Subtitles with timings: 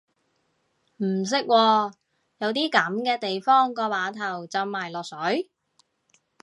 [0.97, 1.93] 唔識喎，
[2.39, 5.47] 有啲噉嘅地方個碼頭浸埋落水？